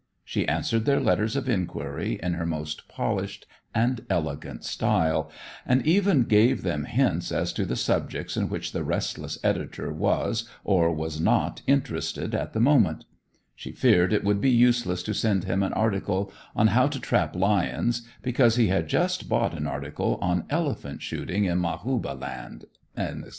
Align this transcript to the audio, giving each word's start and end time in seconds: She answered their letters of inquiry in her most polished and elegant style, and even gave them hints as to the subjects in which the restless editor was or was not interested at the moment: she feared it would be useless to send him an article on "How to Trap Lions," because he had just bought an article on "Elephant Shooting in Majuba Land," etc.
She 0.25 0.47
answered 0.47 0.85
their 0.85 0.99
letters 0.99 1.35
of 1.35 1.47
inquiry 1.47 2.19
in 2.23 2.33
her 2.33 2.45
most 2.47 2.87
polished 2.87 3.45
and 3.71 4.01
elegant 4.09 4.63
style, 4.63 5.29
and 5.63 5.85
even 5.85 6.23
gave 6.23 6.63
them 6.63 6.85
hints 6.85 7.31
as 7.31 7.53
to 7.53 7.67
the 7.67 7.75
subjects 7.75 8.35
in 8.35 8.49
which 8.49 8.71
the 8.71 8.83
restless 8.83 9.37
editor 9.43 9.93
was 9.93 10.49
or 10.63 10.91
was 10.91 11.19
not 11.21 11.61
interested 11.67 12.33
at 12.33 12.53
the 12.53 12.59
moment: 12.59 13.05
she 13.55 13.71
feared 13.73 14.11
it 14.11 14.23
would 14.23 14.41
be 14.41 14.49
useless 14.49 15.03
to 15.03 15.13
send 15.13 15.43
him 15.43 15.61
an 15.61 15.73
article 15.73 16.33
on 16.55 16.69
"How 16.69 16.87
to 16.87 16.99
Trap 16.99 17.35
Lions," 17.35 18.01
because 18.23 18.55
he 18.55 18.69
had 18.69 18.87
just 18.87 19.29
bought 19.29 19.53
an 19.55 19.67
article 19.67 20.17
on 20.19 20.45
"Elephant 20.49 21.03
Shooting 21.03 21.45
in 21.45 21.59
Majuba 21.59 22.19
Land," 22.19 22.65
etc. 22.97 23.29